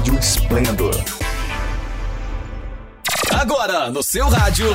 Rádio 0.00 0.18
Esplendor. 0.18 0.94
Agora, 3.38 3.90
no 3.90 4.02
seu 4.02 4.30
rádio. 4.30 4.74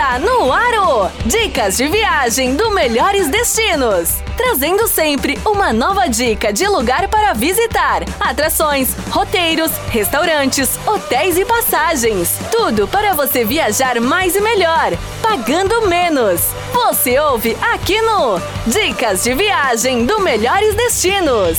Está 0.00 0.18
no 0.18 0.50
Aro! 0.50 1.10
Dicas 1.26 1.76
de 1.76 1.86
viagem 1.86 2.56
do 2.56 2.70
Melhores 2.70 3.28
Destinos. 3.28 4.22
Trazendo 4.34 4.88
sempre 4.88 5.38
uma 5.44 5.74
nova 5.74 6.08
dica 6.08 6.50
de 6.50 6.66
lugar 6.66 7.06
para 7.08 7.34
visitar, 7.34 8.04
atrações, 8.18 8.94
roteiros, 9.10 9.70
restaurantes, 9.90 10.78
hotéis 10.86 11.36
e 11.36 11.44
passagens. 11.44 12.38
Tudo 12.50 12.88
para 12.88 13.12
você 13.12 13.44
viajar 13.44 14.00
mais 14.00 14.34
e 14.34 14.40
melhor, 14.40 14.92
pagando 15.20 15.86
menos. 15.86 16.48
Você 16.72 17.18
ouve 17.18 17.54
aqui 17.60 18.00
no 18.00 18.40
Dicas 18.66 19.22
de 19.22 19.34
Viagem 19.34 20.06
do 20.06 20.18
Melhores 20.20 20.74
Destinos. 20.74 21.58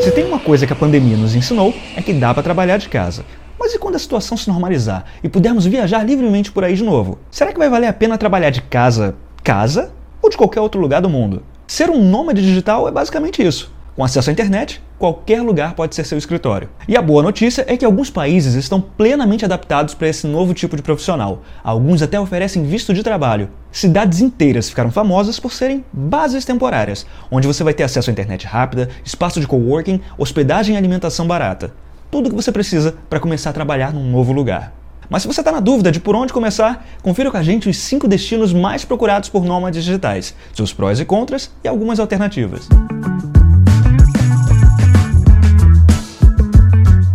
Se 0.00 0.12
tem 0.12 0.24
uma 0.24 0.38
coisa 0.38 0.64
que 0.64 0.72
a 0.72 0.76
pandemia 0.76 1.16
nos 1.16 1.34
ensinou, 1.34 1.74
é 1.96 2.00
que 2.00 2.12
dá 2.12 2.32
para 2.32 2.44
trabalhar 2.44 2.76
de 2.76 2.88
casa. 2.88 3.24
Mas 3.68 3.74
e 3.74 3.78
quando 3.78 3.96
a 3.96 3.98
situação 3.98 4.34
se 4.34 4.48
normalizar 4.48 5.04
e 5.22 5.28
pudermos 5.28 5.66
viajar 5.66 6.02
livremente 6.02 6.50
por 6.50 6.64
aí 6.64 6.74
de 6.74 6.82
novo? 6.82 7.18
Será 7.30 7.52
que 7.52 7.58
vai 7.58 7.68
valer 7.68 7.86
a 7.86 7.92
pena 7.92 8.16
trabalhar 8.16 8.48
de 8.48 8.62
casa, 8.62 9.14
casa 9.44 9.92
ou 10.22 10.30
de 10.30 10.38
qualquer 10.38 10.62
outro 10.62 10.80
lugar 10.80 11.02
do 11.02 11.10
mundo? 11.10 11.42
Ser 11.66 11.90
um 11.90 12.02
nômade 12.02 12.40
digital 12.40 12.88
é 12.88 12.90
basicamente 12.90 13.46
isso. 13.46 13.70
Com 13.94 14.02
acesso 14.02 14.30
à 14.30 14.32
internet, 14.32 14.82
qualquer 14.98 15.42
lugar 15.42 15.74
pode 15.74 15.94
ser 15.94 16.04
seu 16.04 16.16
escritório. 16.16 16.70
E 16.88 16.96
a 16.96 17.02
boa 17.02 17.22
notícia 17.22 17.62
é 17.68 17.76
que 17.76 17.84
alguns 17.84 18.08
países 18.08 18.54
estão 18.54 18.80
plenamente 18.80 19.44
adaptados 19.44 19.92
para 19.92 20.08
esse 20.08 20.26
novo 20.26 20.54
tipo 20.54 20.74
de 20.74 20.82
profissional. 20.82 21.42
Alguns 21.62 22.00
até 22.00 22.18
oferecem 22.18 22.62
visto 22.62 22.94
de 22.94 23.02
trabalho. 23.02 23.50
Cidades 23.70 24.22
inteiras 24.22 24.70
ficaram 24.70 24.90
famosas 24.90 25.38
por 25.38 25.52
serem 25.52 25.84
bases 25.92 26.46
temporárias, 26.46 27.04
onde 27.30 27.46
você 27.46 27.62
vai 27.62 27.74
ter 27.74 27.82
acesso 27.82 28.08
à 28.08 28.12
internet 28.12 28.46
rápida, 28.46 28.88
espaço 29.04 29.38
de 29.38 29.46
coworking, 29.46 30.00
hospedagem 30.16 30.74
e 30.74 30.78
alimentação 30.78 31.26
barata 31.26 31.70
tudo 32.10 32.26
o 32.26 32.30
que 32.30 32.36
você 32.36 32.50
precisa 32.50 32.94
para 33.08 33.20
começar 33.20 33.50
a 33.50 33.52
trabalhar 33.52 33.92
num 33.92 34.10
novo 34.10 34.32
lugar. 34.32 34.72
Mas 35.10 35.22
se 35.22 35.28
você 35.28 35.40
está 35.40 35.50
na 35.50 35.60
dúvida 35.60 35.90
de 35.90 36.00
por 36.00 36.14
onde 36.14 36.32
começar, 36.32 36.86
confira 37.02 37.30
com 37.30 37.36
a 37.36 37.42
gente 37.42 37.68
os 37.68 37.78
5 37.78 38.06
destinos 38.06 38.52
mais 38.52 38.84
procurados 38.84 39.28
por 39.28 39.44
nômades 39.44 39.84
digitais, 39.84 40.34
seus 40.52 40.72
prós 40.72 41.00
e 41.00 41.04
contras 41.04 41.50
e 41.64 41.68
algumas 41.68 41.98
alternativas. 41.98 42.68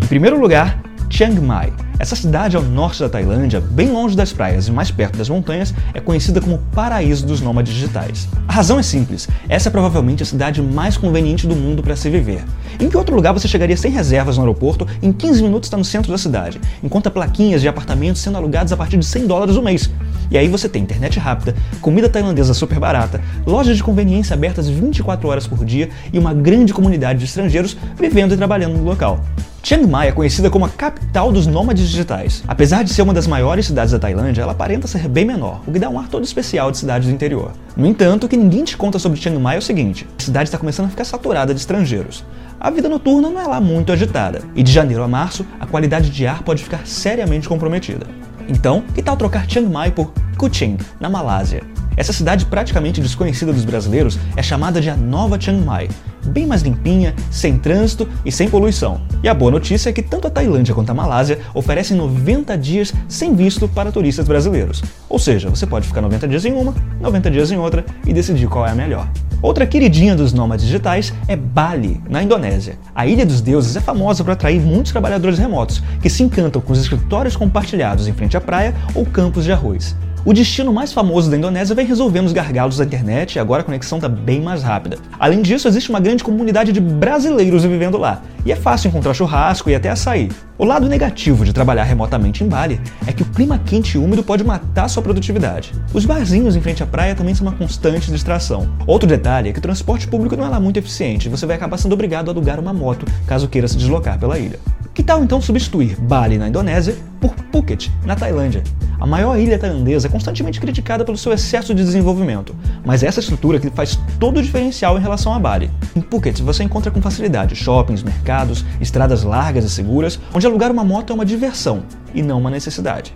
Em 0.01 0.07
primeiro 0.07 0.39
lugar, 0.39 0.81
Chiang 1.09 1.39
Mai. 1.39 1.71
Essa 2.03 2.17
cidade 2.17 2.57
ao 2.57 2.61
norte 2.61 2.99
da 2.99 3.07
Tailândia, 3.07 3.61
bem 3.61 3.89
longe 3.89 4.13
das 4.13 4.33
praias 4.33 4.67
e 4.67 4.71
mais 4.73 4.91
perto 4.91 5.17
das 5.17 5.29
montanhas, 5.29 5.73
é 5.93 6.01
conhecida 6.01 6.41
como 6.41 6.57
paraíso 6.75 7.25
dos 7.25 7.39
nômades 7.39 7.73
digitais. 7.73 8.27
A 8.45 8.51
razão 8.51 8.77
é 8.77 8.83
simples: 8.83 9.25
essa 9.47 9.69
é 9.69 9.71
provavelmente 9.71 10.21
a 10.21 10.25
cidade 10.25 10.61
mais 10.61 10.97
conveniente 10.97 11.47
do 11.47 11.55
mundo 11.55 11.81
para 11.81 11.95
se 11.95 12.09
viver. 12.09 12.43
Em 12.77 12.89
que 12.89 12.97
outro 12.97 13.15
lugar 13.15 13.31
você 13.31 13.47
chegaria 13.47 13.77
sem 13.77 13.89
reservas 13.89 14.35
no 14.35 14.43
aeroporto, 14.43 14.85
em 15.01 15.13
15 15.13 15.43
minutos 15.43 15.67
está 15.67 15.77
no 15.77 15.85
centro 15.85 16.11
da 16.11 16.17
cidade, 16.17 16.59
enquanto 16.83 17.09
plaquinhas 17.09 17.61
de 17.61 17.69
apartamentos 17.69 18.21
sendo 18.21 18.35
alugados 18.35 18.73
a 18.73 18.75
partir 18.75 18.97
de 18.97 19.05
100 19.05 19.25
dólares 19.25 19.55
o 19.55 19.61
mês. 19.61 19.89
E 20.29 20.37
aí 20.37 20.49
você 20.49 20.67
tem 20.67 20.83
internet 20.83 21.17
rápida, 21.19 21.55
comida 21.79 22.09
tailandesa 22.09 22.53
super 22.53 22.79
barata, 22.81 23.21
lojas 23.45 23.77
de 23.77 23.83
conveniência 23.83 24.33
abertas 24.33 24.67
24 24.67 25.25
horas 25.29 25.47
por 25.47 25.63
dia 25.63 25.89
e 26.11 26.19
uma 26.19 26.33
grande 26.33 26.73
comunidade 26.73 27.19
de 27.19 27.25
estrangeiros 27.25 27.77
vivendo 27.97 28.33
e 28.33 28.37
trabalhando 28.37 28.77
no 28.77 28.83
local. 28.83 29.23
Chiang 29.65 29.87
Mai 29.87 30.09
é 30.09 30.11
conhecida 30.11 30.49
como 30.49 30.65
a 30.65 30.69
capital 30.69 31.31
dos 31.31 31.47
nômades 31.47 31.87
digitais. 31.93 32.43
Apesar 32.47 32.83
de 32.83 32.91
ser 32.91 33.01
uma 33.01 33.13
das 33.13 33.25
maiores 33.25 33.67
cidades 33.67 33.93
da 33.93 33.99
Tailândia, 33.99 34.41
ela 34.41 34.51
aparenta 34.51 34.87
ser 34.87 35.07
bem 35.07 35.23
menor, 35.23 35.61
o 35.65 35.71
que 35.71 35.79
dá 35.79 35.89
um 35.89 35.97
ar 35.97 36.09
todo 36.09 36.25
especial 36.25 36.69
de 36.69 36.77
cidades 36.77 37.07
do 37.07 37.13
interior. 37.13 37.53
No 37.77 37.87
entanto, 37.87 38.25
o 38.25 38.27
que 38.27 38.35
ninguém 38.35 38.63
te 38.63 38.75
conta 38.75 38.99
sobre 38.99 39.19
Chiang 39.19 39.39
Mai 39.39 39.55
é 39.55 39.59
o 39.59 39.61
seguinte: 39.61 40.05
a 40.19 40.21
cidade 40.21 40.49
está 40.49 40.57
começando 40.57 40.87
a 40.87 40.89
ficar 40.89 41.05
saturada 41.05 41.53
de 41.53 41.59
estrangeiros. 41.61 42.25
A 42.59 42.69
vida 42.69 42.89
noturna 42.89 43.29
não 43.29 43.39
é 43.39 43.45
lá 43.45 43.61
muito 43.61 43.91
agitada, 43.91 44.41
e 44.55 44.63
de 44.63 44.71
janeiro 44.71 45.03
a 45.03 45.07
março, 45.07 45.45
a 45.59 45.65
qualidade 45.65 46.09
de 46.09 46.27
ar 46.27 46.43
pode 46.43 46.63
ficar 46.63 46.85
seriamente 46.85 47.47
comprometida. 47.47 48.05
Então, 48.47 48.83
que 48.93 49.01
tal 49.01 49.15
trocar 49.15 49.49
Chiang 49.49 49.69
Mai 49.69 49.91
por 49.91 50.13
Kuching, 50.37 50.77
na 50.99 51.09
Malásia? 51.09 51.72
Essa 51.95 52.13
cidade 52.13 52.45
praticamente 52.45 53.01
desconhecida 53.01 53.53
dos 53.53 53.65
brasileiros 53.65 54.17
é 54.35 54.41
chamada 54.41 54.81
de 54.81 54.89
a 54.89 54.95
Nova 54.95 55.39
Chiang 55.39 55.63
Mai, 55.63 55.89
bem 56.25 56.45
mais 56.45 56.61
limpinha, 56.61 57.13
sem 57.29 57.57
trânsito 57.57 58.07
e 58.25 58.31
sem 58.31 58.49
poluição. 58.49 59.01
E 59.21 59.29
a 59.29 59.33
boa 59.33 59.51
notícia 59.51 59.89
é 59.89 59.93
que 59.93 60.01
tanto 60.01 60.27
a 60.27 60.31
Tailândia 60.31 60.73
quanto 60.73 60.89
a 60.89 60.93
Malásia 60.93 61.39
oferecem 61.53 61.95
90 61.95 62.57
dias 62.57 62.93
sem 63.07 63.35
visto 63.35 63.67
para 63.67 63.91
turistas 63.91 64.27
brasileiros. 64.27 64.83
Ou 65.07 65.19
seja, 65.19 65.49
você 65.49 65.65
pode 65.65 65.87
ficar 65.87 66.01
90 66.01 66.27
dias 66.27 66.45
em 66.45 66.53
uma, 66.53 66.73
90 66.99 67.31
dias 67.31 67.51
em 67.51 67.57
outra 67.57 67.85
e 68.05 68.13
decidir 68.13 68.47
qual 68.47 68.65
é 68.65 68.71
a 68.71 68.75
melhor. 68.75 69.07
Outra 69.41 69.67
queridinha 69.67 70.15
dos 70.15 70.31
nômades 70.31 70.65
digitais 70.65 71.13
é 71.27 71.35
Bali, 71.35 72.01
na 72.09 72.23
Indonésia. 72.23 72.77
A 72.95 73.05
Ilha 73.05 73.25
dos 73.25 73.41
Deuses 73.41 73.75
é 73.75 73.81
famosa 73.81 74.23
por 74.23 74.31
atrair 74.31 74.61
muitos 74.61 74.93
trabalhadores 74.93 75.37
remotos, 75.37 75.83
que 76.01 76.09
se 76.09 76.23
encantam 76.23 76.61
com 76.61 76.71
os 76.71 76.79
escritórios 76.79 77.35
compartilhados 77.35 78.07
em 78.07 78.13
frente 78.13 78.37
à 78.37 78.41
praia 78.41 78.73
ou 78.95 79.05
campos 79.05 79.43
de 79.43 79.51
arroz. 79.51 79.95
O 80.25 80.31
destino 80.31 80.71
mais 80.71 80.93
famoso 80.93 81.29
da 81.29 81.35
Indonésia 81.35 81.75
vem 81.75 81.85
resolvendo 81.85 82.27
os 82.27 82.31
gargalos 82.31 82.77
da 82.77 82.85
internet 82.85 83.35
e 83.35 83.39
agora 83.39 83.61
a 83.61 83.65
conexão 83.65 83.97
está 83.97 84.07
bem 84.07 84.39
mais 84.39 84.63
rápida. 84.63 84.97
Além 85.19 85.41
disso, 85.41 85.67
existe 85.67 85.89
uma 85.89 85.99
grande 85.99 86.23
comunidade 86.23 86.71
de 86.71 86.79
brasileiros 86.79 87.65
vivendo 87.65 87.97
lá, 87.97 88.21
e 88.45 88.51
é 88.53 88.55
fácil 88.55 88.87
encontrar 88.87 89.13
churrasco 89.13 89.69
e 89.69 89.75
até 89.75 89.89
açaí. 89.89 90.31
O 90.57 90.63
lado 90.63 90.87
negativo 90.87 91.43
de 91.43 91.51
trabalhar 91.51 91.83
remotamente 91.83 92.41
em 92.41 92.47
Bali 92.47 92.79
é 93.05 93.11
que 93.11 93.21
o 93.21 93.25
clima 93.25 93.59
quente 93.65 93.95
e 93.95 93.97
úmido 93.97 94.23
pode 94.23 94.45
matar 94.45 94.87
sua 94.87 95.03
produtividade. 95.03 95.73
Os 95.93 96.05
barzinhos 96.05 96.55
em 96.55 96.61
frente 96.61 96.81
à 96.81 96.85
praia 96.85 97.15
também 97.15 97.35
são 97.35 97.45
uma 97.45 97.57
constante 97.57 98.09
distração. 98.09 98.69
Outro 98.87 99.09
detalhe 99.09 99.49
é 99.49 99.51
que 99.51 99.59
o 99.59 99.61
transporte 99.61 100.07
público 100.07 100.37
não 100.37 100.45
é 100.45 100.49
lá 100.49 100.59
muito 100.59 100.77
eficiente 100.77 101.27
e 101.27 101.29
você 101.29 101.45
vai 101.45 101.57
acabar 101.57 101.77
sendo 101.77 101.91
obrigado 101.91 102.29
a 102.29 102.31
alugar 102.31 102.61
uma 102.61 102.71
moto 102.71 103.05
caso 103.27 103.49
queira 103.49 103.67
se 103.67 103.75
deslocar 103.75 104.17
pela 104.17 104.39
ilha. 104.39 104.57
Que 104.93 105.03
tal 105.03 105.21
então 105.21 105.41
substituir 105.41 105.99
Bali 105.99 106.37
na 106.37 106.47
Indonésia 106.47 106.95
por 107.23 107.33
Phuket 107.53 107.89
na 108.05 108.17
Tailândia? 108.17 108.61
A 108.99 109.05
maior 109.05 109.39
ilha 109.39 109.57
tailandesa 109.57 110.07
é 110.07 110.11
constantemente 110.11 110.59
criticada 110.59 111.05
pelo 111.05 111.17
seu 111.17 111.31
excesso 111.31 111.73
de 111.73 111.81
desenvolvimento, 111.81 112.53
mas 112.83 113.01
é 113.01 113.07
essa 113.07 113.21
estrutura 113.21 113.61
que 113.61 113.69
faz 113.69 113.97
todo 114.19 114.39
o 114.39 114.43
diferencial 114.43 114.97
em 114.97 115.01
relação 115.01 115.33
a 115.33 115.39
Bali. 115.39 115.71
Em 115.95 116.01
Phuket 116.01 116.41
você 116.41 116.63
encontra 116.63 116.91
com 116.91 117.01
facilidade 117.01 117.55
shoppings, 117.55 118.03
mercados, 118.03 118.65
estradas 118.81 119.23
largas 119.23 119.63
e 119.63 119.69
seguras, 119.69 120.19
onde 120.33 120.45
alugar 120.45 120.69
uma 120.69 120.83
moto 120.83 121.11
é 121.11 121.13
uma 121.13 121.25
diversão 121.25 121.83
e 122.13 122.21
não 122.21 122.39
uma 122.39 122.49
necessidade. 122.49 123.15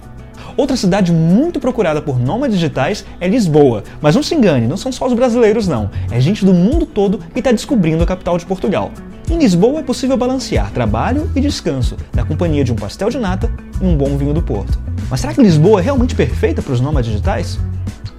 Outra 0.58 0.76
cidade 0.76 1.12
muito 1.12 1.60
procurada 1.60 2.02
por 2.02 2.20
nômades 2.20 2.58
digitais 2.58 3.06
é 3.22 3.28
Lisboa. 3.28 3.84
Mas 4.02 4.16
não 4.16 4.24
se 4.24 4.34
engane, 4.34 4.66
não 4.66 4.76
são 4.76 4.92
só 4.92 5.06
os 5.06 5.14
brasileiros 5.14 5.68
não. 5.68 5.92
É 6.10 6.20
gente 6.20 6.44
do 6.44 6.52
mundo 6.52 6.84
todo 6.84 7.20
que 7.32 7.40
está 7.40 7.52
descobrindo 7.52 8.04
a 8.04 8.08
capital 8.08 8.40
de 8.40 8.46
Portugal. 8.48 8.92
Em 9.30 9.38
Lisboa 9.38 9.82
é 9.82 9.84
possível 9.84 10.18
balancear 10.18 10.72
trabalho 10.72 11.30
e 11.36 11.42
descanso 11.42 11.96
na 12.12 12.26
companhia 12.26 12.64
de 12.64 12.72
um 12.72 12.76
pastel 12.76 13.12
de 13.12 13.20
nata 13.20 13.52
e 13.80 13.86
um 13.86 13.96
bom 13.96 14.18
vinho 14.18 14.34
do 14.34 14.42
Porto. 14.42 14.80
Mas 15.12 15.20
será 15.20 15.32
que 15.32 15.42
Lisboa 15.44 15.80
é 15.80 15.84
realmente 15.84 16.16
perfeita 16.16 16.62
para 16.62 16.74
os 16.74 16.82
nômades 16.82 17.12
digitais? 17.12 17.60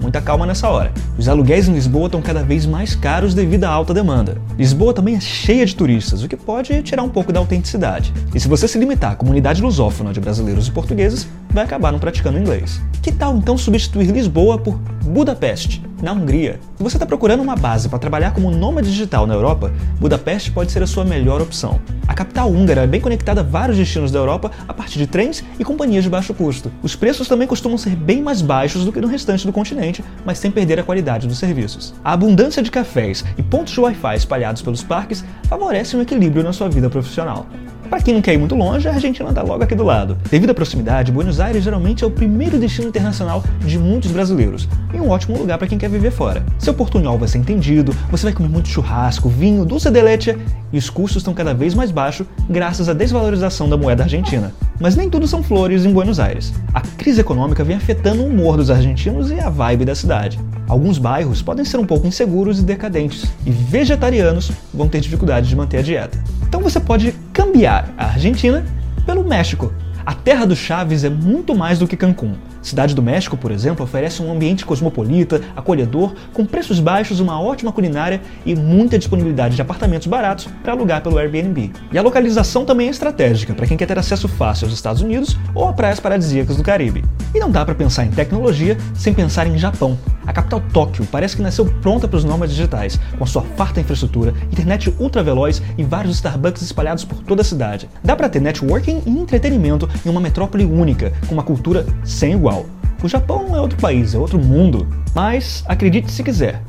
Muita 0.00 0.20
calma 0.20 0.46
nessa 0.46 0.68
hora. 0.68 0.92
Os 1.18 1.28
aluguéis 1.28 1.68
em 1.68 1.72
Lisboa 1.72 2.06
estão 2.06 2.22
cada 2.22 2.42
vez 2.42 2.64
mais 2.66 2.94
caros 2.94 3.34
devido 3.34 3.64
à 3.64 3.68
alta 3.68 3.92
demanda. 3.92 4.40
Lisboa 4.56 4.94
também 4.94 5.16
é 5.16 5.20
cheia 5.20 5.66
de 5.66 5.74
turistas, 5.74 6.22
o 6.22 6.28
que 6.28 6.36
pode 6.36 6.82
tirar 6.82 7.02
um 7.02 7.08
pouco 7.08 7.32
da 7.32 7.40
autenticidade. 7.40 8.12
E 8.34 8.38
se 8.38 8.48
você 8.48 8.68
se 8.68 8.78
limitar 8.78 9.12
à 9.12 9.16
comunidade 9.16 9.60
lusófona 9.60 10.12
de 10.12 10.20
brasileiros 10.20 10.68
e 10.68 10.72
portugueses, 10.72 11.28
vai 11.50 11.64
acabar 11.64 11.90
não 11.90 11.98
praticando 11.98 12.38
inglês. 12.38 12.80
Que 13.02 13.10
tal 13.10 13.36
então 13.36 13.58
substituir 13.58 14.10
Lisboa 14.10 14.58
por 14.58 14.78
Budapeste, 15.04 15.82
na 16.02 16.12
Hungria? 16.12 16.60
Se 16.76 16.82
você 16.82 16.96
está 16.96 17.06
procurando 17.06 17.42
uma 17.42 17.56
base 17.56 17.88
para 17.88 17.98
trabalhar 17.98 18.32
como 18.32 18.50
nômade 18.50 18.90
digital 18.90 19.26
na 19.26 19.34
Europa, 19.34 19.72
Budapeste 19.98 20.50
pode 20.50 20.70
ser 20.70 20.82
a 20.82 20.86
sua 20.86 21.04
melhor 21.04 21.40
opção. 21.40 21.80
A 22.06 22.14
capital 22.14 22.50
húngara 22.50 22.82
é 22.82 22.86
bem 22.86 23.00
conectada 23.00 23.40
a 23.40 23.44
vários 23.44 23.76
destinos 23.76 24.10
da 24.10 24.18
Europa 24.18 24.50
a 24.66 24.72
partir 24.72 24.98
de 24.98 25.06
trens 25.06 25.44
e 25.58 25.64
companhias 25.64 26.04
de 26.04 26.10
baixo 26.10 26.32
custo. 26.32 26.72
Os 26.82 26.96
preços 26.96 27.28
também 27.28 27.46
costumam 27.46 27.76
ser 27.76 27.94
bem 27.94 28.22
mais 28.22 28.40
baixos 28.40 28.84
do 28.84 28.92
que 28.92 29.00
no 29.00 29.08
restante 29.08 29.46
do 29.46 29.52
continente, 29.52 30.04
mas 30.24 30.38
sem 30.38 30.50
perder 30.50 30.80
a 30.80 30.84
qualidade 30.84 31.26
dos 31.26 31.38
serviços. 31.38 31.94
A 32.02 32.12
abundância 32.12 32.62
de 32.62 32.70
cafés 32.70 33.24
e 33.36 33.42
pontos 33.42 33.72
de 33.74 33.80
Wi-Fi 33.80 34.16
espalhados 34.16 34.62
pelos 34.62 34.82
parques 34.82 35.24
favorece 35.44 35.96
um 35.96 36.02
equilíbrio 36.02 36.42
na 36.42 36.52
sua 36.52 36.68
vida 36.68 36.88
profissional. 36.88 37.46
Para 37.88 38.02
quem 38.02 38.12
não 38.12 38.20
quer 38.20 38.34
ir 38.34 38.38
muito 38.38 38.54
longe, 38.54 38.86
a 38.86 38.92
Argentina 38.92 39.30
está 39.30 39.42
logo 39.42 39.64
aqui 39.64 39.74
do 39.74 39.82
lado. 39.82 40.18
Devido 40.30 40.50
à 40.50 40.54
proximidade, 40.54 41.10
Buenos 41.10 41.40
Aires 41.40 41.64
geralmente 41.64 42.04
é 42.04 42.06
o 42.06 42.10
primeiro 42.10 42.58
destino 42.58 42.88
internacional 42.88 43.42
de 43.60 43.78
muitos 43.78 44.10
brasileiros 44.10 44.68
e 44.92 44.98
um 44.98 45.08
ótimo 45.08 45.38
lugar 45.38 45.56
para 45.56 45.66
quem 45.66 45.78
quer 45.78 45.88
viver 45.88 46.10
fora. 46.10 46.44
Seu 46.58 46.74
portunhol 46.74 47.16
vai 47.18 47.28
ser 47.28 47.38
entendido, 47.38 47.96
você 48.10 48.24
vai 48.24 48.34
comer 48.34 48.50
muito 48.50 48.68
churrasco, 48.68 49.30
vinho, 49.30 49.64
dulce 49.64 49.90
de 49.90 50.02
leite 50.02 50.36
e 50.70 50.76
os 50.76 50.90
custos 50.90 51.22
estão 51.22 51.32
cada 51.32 51.54
vez 51.54 51.72
mais 51.72 51.90
baixos 51.90 52.26
graças 52.48 52.90
à 52.90 52.92
desvalorização 52.92 53.70
da 53.70 53.76
moeda 53.76 54.02
argentina. 54.02 54.52
Mas 54.78 54.94
nem 54.94 55.08
tudo 55.08 55.26
são 55.26 55.42
flores 55.42 55.86
em 55.86 55.92
Buenos 55.92 56.20
Aires. 56.20 56.52
A 56.74 56.82
crise 56.82 57.22
econômica 57.22 57.64
vem 57.64 57.76
afetando 57.76 58.22
o 58.22 58.26
humor 58.26 58.58
dos 58.58 58.70
argentinos 58.70 59.30
e 59.30 59.40
a 59.40 59.48
vibe 59.48 59.86
da 59.86 59.94
cidade. 59.94 60.38
Alguns 60.68 60.98
bairros 60.98 61.40
podem 61.40 61.64
ser 61.64 61.78
um 61.78 61.86
pouco 61.86 62.06
inseguros 62.06 62.60
e 62.60 62.62
decadentes, 62.62 63.24
e 63.46 63.50
vegetarianos 63.50 64.52
vão 64.72 64.86
ter 64.86 65.00
dificuldade 65.00 65.48
de 65.48 65.56
manter 65.56 65.78
a 65.78 65.82
dieta. 65.82 66.22
Então 66.46 66.60
você 66.60 66.78
pode 66.78 67.14
cambiar 67.48 67.88
a 67.96 68.08
Argentina 68.08 68.62
pelo 69.06 69.24
México. 69.24 69.72
A 70.04 70.14
terra 70.14 70.44
do 70.44 70.54
Chaves 70.54 71.02
é 71.02 71.08
muito 71.08 71.54
mais 71.54 71.78
do 71.78 71.88
que 71.88 71.96
Cancún. 71.96 72.34
Cidade 72.62 72.94
do 72.94 73.02
México, 73.02 73.36
por 73.36 73.50
exemplo, 73.50 73.84
oferece 73.84 74.22
um 74.22 74.32
ambiente 74.32 74.66
cosmopolita, 74.66 75.40
acolhedor, 75.56 76.14
com 76.32 76.44
preços 76.44 76.80
baixos, 76.80 77.20
uma 77.20 77.40
ótima 77.40 77.72
culinária 77.72 78.20
e 78.44 78.54
muita 78.54 78.98
disponibilidade 78.98 79.56
de 79.56 79.62
apartamentos 79.62 80.06
baratos 80.06 80.48
para 80.62 80.72
alugar 80.72 81.02
pelo 81.02 81.18
Airbnb. 81.18 81.72
E 81.92 81.98
a 81.98 82.02
localização 82.02 82.64
também 82.64 82.88
é 82.88 82.90
estratégica 82.90 83.54
para 83.54 83.66
quem 83.66 83.76
quer 83.76 83.86
ter 83.86 83.98
acesso 83.98 84.28
fácil 84.28 84.66
aos 84.66 84.74
Estados 84.74 85.02
Unidos 85.02 85.36
ou 85.54 85.68
a 85.68 85.72
praias 85.72 86.00
paradisíacas 86.00 86.56
do 86.56 86.62
Caribe. 86.62 87.04
E 87.34 87.38
não 87.38 87.50
dá 87.50 87.64
para 87.64 87.74
pensar 87.74 88.04
em 88.04 88.10
tecnologia 88.10 88.76
sem 88.94 89.14
pensar 89.14 89.46
em 89.46 89.58
Japão. 89.58 89.98
A 90.26 90.32
capital 90.32 90.62
Tóquio 90.72 91.06
parece 91.10 91.36
que 91.36 91.42
nasceu 91.42 91.64
pronta 91.80 92.06
para 92.06 92.18
os 92.18 92.24
nômades 92.24 92.54
digitais, 92.54 93.00
com 93.18 93.24
sua 93.24 93.40
farta 93.56 93.80
infraestrutura, 93.80 94.34
internet 94.52 94.94
ultra 94.98 95.22
veloz 95.22 95.62
e 95.78 95.82
vários 95.82 96.16
Starbucks 96.16 96.60
espalhados 96.60 97.02
por 97.02 97.22
toda 97.22 97.40
a 97.40 97.44
cidade. 97.44 97.88
Dá 98.04 98.14
para 98.14 98.28
ter 98.28 98.40
networking 98.40 99.02
e 99.06 99.10
entretenimento 99.10 99.88
em 100.04 100.10
uma 100.10 100.20
metrópole 100.20 100.66
única, 100.66 101.14
com 101.26 101.34
uma 101.34 101.42
cultura 101.42 101.86
sem 102.04 102.32
igual. 102.32 102.57
O 103.00 103.08
Japão 103.08 103.54
é 103.54 103.60
outro 103.60 103.78
país, 103.78 104.12
é 104.12 104.18
outro 104.18 104.38
mundo. 104.38 104.88
Mas 105.14 105.62
acredite 105.66 106.10
se 106.10 106.24
quiser, 106.24 106.62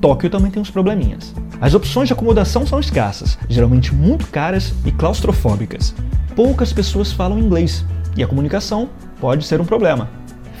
Tóquio 0.00 0.30
também 0.30 0.50
tem 0.50 0.62
uns 0.62 0.70
probleminhas. 0.70 1.34
As 1.60 1.74
opções 1.74 2.06
de 2.06 2.12
acomodação 2.12 2.64
são 2.66 2.78
escassas, 2.78 3.36
geralmente 3.48 3.92
muito 3.92 4.26
caras 4.28 4.72
e 4.84 4.92
claustrofóbicas. 4.92 5.94
Poucas 6.36 6.72
pessoas 6.72 7.10
falam 7.10 7.38
inglês 7.38 7.84
e 8.16 8.22
a 8.22 8.26
comunicação 8.28 8.88
pode 9.20 9.44
ser 9.44 9.60
um 9.60 9.64
problema. 9.64 10.08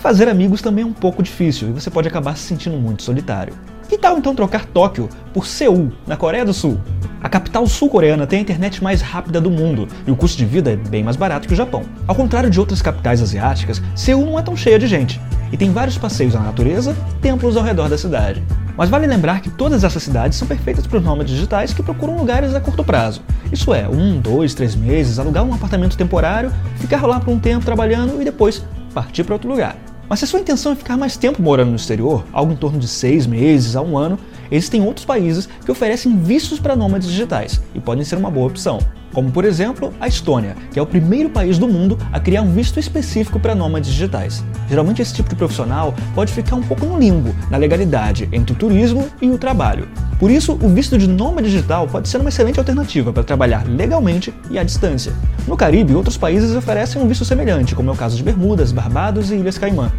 Fazer 0.00 0.28
amigos 0.28 0.60
também 0.60 0.82
é 0.82 0.86
um 0.86 0.92
pouco 0.92 1.22
difícil 1.22 1.68
e 1.68 1.72
você 1.72 1.90
pode 1.90 2.08
acabar 2.08 2.36
se 2.36 2.48
sentindo 2.48 2.76
muito 2.76 3.02
solitário. 3.02 3.54
Que 3.88 3.98
tal 3.98 4.18
então 4.18 4.34
trocar 4.34 4.66
Tóquio 4.66 5.08
por 5.32 5.46
Seul, 5.46 5.92
na 6.06 6.16
Coreia 6.16 6.44
do 6.44 6.52
Sul? 6.52 6.80
A 7.24 7.28
capital 7.30 7.66
sul-coreana 7.66 8.26
tem 8.26 8.40
a 8.40 8.42
internet 8.42 8.84
mais 8.84 9.00
rápida 9.00 9.40
do 9.40 9.50
mundo 9.50 9.88
e 10.06 10.10
o 10.10 10.14
custo 10.14 10.36
de 10.36 10.44
vida 10.44 10.72
é 10.72 10.76
bem 10.76 11.02
mais 11.02 11.16
barato 11.16 11.48
que 11.48 11.54
o 11.54 11.56
Japão. 11.56 11.84
Ao 12.06 12.14
contrário 12.14 12.50
de 12.50 12.60
outras 12.60 12.82
capitais 12.82 13.22
asiáticas, 13.22 13.80
Seul 13.96 14.26
não 14.26 14.38
é 14.38 14.42
tão 14.42 14.54
cheia 14.54 14.78
de 14.78 14.86
gente 14.86 15.18
e 15.50 15.56
tem 15.56 15.72
vários 15.72 15.96
passeios 15.96 16.34
na 16.34 16.40
natureza, 16.40 16.94
templos 17.22 17.56
ao 17.56 17.62
redor 17.62 17.88
da 17.88 17.96
cidade. 17.96 18.44
Mas 18.76 18.90
vale 18.90 19.06
lembrar 19.06 19.40
que 19.40 19.48
todas 19.48 19.84
essas 19.84 20.02
cidades 20.02 20.36
são 20.36 20.46
perfeitas 20.46 20.86
para 20.86 20.98
os 20.98 21.02
nômades 21.02 21.32
digitais 21.32 21.72
que 21.72 21.82
procuram 21.82 22.18
lugares 22.18 22.54
a 22.54 22.60
curto 22.60 22.84
prazo. 22.84 23.22
Isso 23.50 23.72
é, 23.72 23.88
um, 23.88 24.20
dois, 24.20 24.52
três 24.52 24.74
meses, 24.74 25.18
alugar 25.18 25.44
um 25.44 25.54
apartamento 25.54 25.96
temporário, 25.96 26.52
ficar 26.76 27.06
lá 27.06 27.20
por 27.20 27.32
um 27.32 27.38
tempo 27.38 27.64
trabalhando 27.64 28.20
e 28.20 28.24
depois 28.26 28.62
partir 28.92 29.24
para 29.24 29.36
outro 29.36 29.48
lugar. 29.48 29.78
Mas 30.10 30.18
se 30.18 30.26
a 30.26 30.28
sua 30.28 30.40
intenção 30.40 30.72
é 30.72 30.76
ficar 30.76 30.98
mais 30.98 31.16
tempo 31.16 31.40
morando 31.40 31.70
no 31.70 31.76
exterior, 31.76 32.22
algo 32.30 32.52
em 32.52 32.56
torno 32.56 32.78
de 32.78 32.86
seis 32.86 33.26
meses 33.26 33.76
a 33.76 33.80
um 33.80 33.96
ano, 33.96 34.18
existem 34.56 34.82
outros 34.82 35.04
países 35.04 35.48
que 35.64 35.70
oferecem 35.70 36.16
vistos 36.16 36.58
para 36.58 36.76
nômades 36.76 37.08
digitais 37.08 37.60
e 37.74 37.80
podem 37.80 38.04
ser 38.04 38.16
uma 38.16 38.30
boa 38.30 38.46
opção 38.46 38.78
como 39.14 39.30
por 39.30 39.44
exemplo 39.44 39.94
a 40.00 40.08
Estônia, 40.08 40.56
que 40.72 40.78
é 40.78 40.82
o 40.82 40.86
primeiro 40.86 41.30
país 41.30 41.56
do 41.56 41.68
mundo 41.68 41.96
a 42.12 42.18
criar 42.18 42.42
um 42.42 42.52
visto 42.52 42.78
específico 42.80 43.38
para 43.38 43.54
nômades 43.54 43.90
digitais. 43.90 44.44
Geralmente 44.68 45.00
esse 45.00 45.14
tipo 45.14 45.28
de 45.28 45.36
profissional 45.36 45.94
pode 46.14 46.32
ficar 46.32 46.56
um 46.56 46.62
pouco 46.62 46.84
no 46.84 46.98
limbo, 46.98 47.34
na 47.48 47.56
legalidade 47.56 48.28
entre 48.32 48.52
o 48.52 48.56
turismo 48.56 49.08
e 49.22 49.30
o 49.30 49.38
trabalho. 49.38 49.88
Por 50.18 50.30
isso, 50.30 50.58
o 50.60 50.68
visto 50.68 50.98
de 50.98 51.06
nômade 51.06 51.48
digital 51.48 51.86
pode 51.86 52.08
ser 52.08 52.18
uma 52.18 52.28
excelente 52.28 52.58
alternativa 52.58 53.12
para 53.12 53.22
trabalhar 53.22 53.66
legalmente 53.66 54.34
e 54.50 54.58
à 54.58 54.64
distância. 54.64 55.12
No 55.46 55.56
Caribe, 55.56 55.94
outros 55.94 56.16
países 56.16 56.54
oferecem 56.54 57.00
um 57.00 57.06
visto 57.06 57.24
semelhante, 57.24 57.74
como 57.74 57.90
é 57.90 57.92
o 57.92 57.96
caso 57.96 58.16
de 58.16 58.22
Bermudas, 58.22 58.72
Barbados 58.72 59.30
e 59.30 59.36
Ilhas 59.36 59.58
Caimã. 59.58 59.92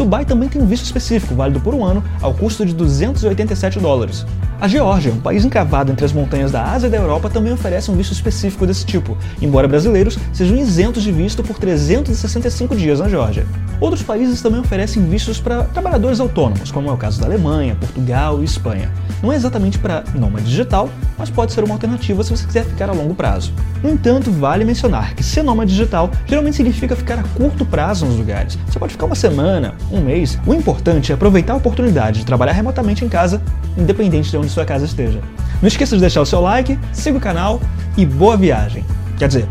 Dubai 0.00 0.24
também 0.24 0.48
tem 0.48 0.62
um 0.62 0.64
visto 0.64 0.86
específico, 0.86 1.34
válido 1.34 1.60
por 1.60 1.74
um 1.74 1.84
ano, 1.84 2.02
ao 2.22 2.32
custo 2.32 2.64
de 2.64 2.72
287 2.72 3.78
dólares. 3.78 4.24
A 4.60 4.68
Geórgia, 4.68 5.10
um 5.10 5.18
país 5.18 5.42
encavado 5.42 5.90
entre 5.90 6.04
as 6.04 6.12
montanhas 6.12 6.52
da 6.52 6.62
Ásia 6.62 6.86
e 6.86 6.90
da 6.90 6.98
Europa, 6.98 7.30
também 7.30 7.50
oferece 7.50 7.90
um 7.90 7.96
visto 7.96 8.12
específico 8.12 8.66
desse 8.66 8.84
tipo, 8.84 9.16
embora 9.40 9.66
brasileiros 9.66 10.18
sejam 10.34 10.54
isentos 10.54 11.02
de 11.02 11.10
visto 11.10 11.42
por 11.42 11.58
365 11.58 12.76
dias 12.76 13.00
na 13.00 13.08
Geórgia. 13.08 13.46
Outros 13.80 14.02
países 14.02 14.42
também 14.42 14.60
oferecem 14.60 15.02
vistos 15.06 15.40
para 15.40 15.62
trabalhadores 15.64 16.20
autônomos, 16.20 16.70
como 16.70 16.90
é 16.90 16.92
o 16.92 16.96
caso 16.98 17.18
da 17.18 17.26
Alemanha, 17.26 17.74
Portugal 17.74 18.42
e 18.42 18.44
Espanha. 18.44 18.92
Não 19.22 19.32
é 19.32 19.36
exatamente 19.36 19.78
para 19.78 20.04
nômade 20.14 20.44
digital, 20.44 20.90
mas 21.16 21.30
pode 21.30 21.52
ser 21.54 21.64
uma 21.64 21.74
alternativa 21.74 22.22
se 22.22 22.30
você 22.30 22.46
quiser 22.46 22.64
ficar 22.64 22.90
a 22.90 22.92
longo 22.92 23.14
prazo. 23.14 23.54
No 23.82 23.88
entanto, 23.88 24.30
vale 24.30 24.64
mencionar 24.64 25.14
que 25.14 25.22
ser 25.22 25.42
nômade 25.42 25.70
digital 25.70 26.10
geralmente 26.26 26.56
significa 26.56 26.94
ficar 26.94 27.18
a 27.18 27.22
curto 27.22 27.64
prazo 27.64 28.04
nos 28.04 28.16
lugares. 28.16 28.58
Você 28.66 28.78
pode 28.78 28.92
ficar 28.92 29.06
uma 29.06 29.14
semana, 29.14 29.74
um 29.90 30.02
mês. 30.02 30.38
O 30.46 30.52
importante 30.52 31.12
é 31.12 31.14
aproveitar 31.14 31.54
a 31.54 31.56
oportunidade 31.56 32.20
de 32.20 32.26
trabalhar 32.26 32.52
remotamente 32.52 33.04
em 33.04 33.08
casa, 33.08 33.42
independente 33.76 34.30
de 34.30 34.36
sua 34.50 34.64
casa 34.64 34.84
esteja. 34.84 35.20
Não 35.60 35.68
esqueça 35.68 35.96
de 35.96 36.00
deixar 36.00 36.20
o 36.20 36.26
seu 36.26 36.40
like, 36.40 36.78
siga 36.92 37.18
o 37.18 37.20
canal 37.20 37.60
e 37.96 38.04
boa 38.04 38.36
viagem. 38.36 38.84
Quer 39.18 39.28
dizer, 39.28 39.48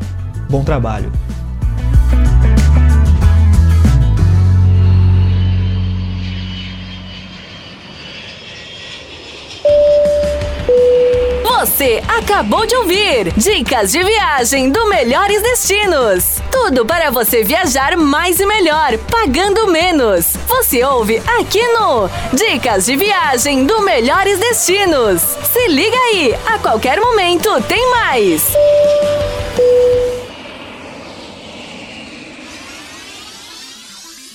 bom 0.49 0.63
trabalho. 0.63 1.11
Você 11.59 12.01
acabou 12.07 12.65
de 12.65 12.75
ouvir 12.75 13.33
Dicas 13.37 13.91
de 13.91 14.03
Viagem 14.03 14.71
do 14.71 14.87
Melhores 14.89 15.41
Destinos. 15.41 16.41
Tudo 16.61 16.85
para 16.85 17.09
você 17.09 17.41
viajar 17.41 17.95
mais 17.95 18.37
e 18.39 18.45
melhor, 18.45 18.97
pagando 19.09 19.67
menos. 19.67 20.35
Você 20.45 20.83
ouve 20.83 21.17
aqui 21.39 21.65
no 21.69 22.09
Dicas 22.33 22.85
de 22.85 22.97
Viagem 22.97 23.65
do 23.65 23.81
Melhores 23.81 24.37
Destinos. 24.37 25.21
Se 25.21 25.67
liga 25.69 25.97
aí, 25.97 26.37
a 26.45 26.59
qualquer 26.59 26.99
momento 26.99 27.49
tem 27.63 27.89
mais. 27.91 28.43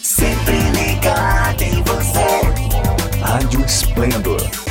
Sempre 0.03 0.59
ligado 0.70 1.62
em 1.62 1.82
você. 1.82 3.20
Rádio 3.20 3.65
Esplendor 3.65 4.63